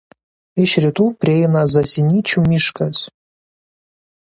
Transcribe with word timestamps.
Iš 0.63 0.73
rytų 0.85 1.05
prieina 1.25 1.63
Zasinyčių 1.75 2.47
miškas. 2.51 3.07